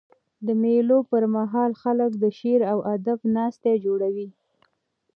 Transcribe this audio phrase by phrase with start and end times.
[0.45, 4.27] د مېلو پر مهال خلک د شعر او ادب ناستي جوړوي.